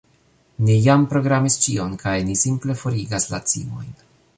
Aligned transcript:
Ni 0.69 0.77
jam 0.85 1.03
programis 1.11 1.59
ĉion 1.67 1.95
kaj 2.05 2.17
ni 2.31 2.41
simple 2.47 2.81
forigas 2.85 3.33
la 3.37 3.45
cimojn 3.55 3.99